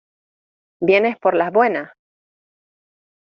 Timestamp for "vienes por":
0.81-1.35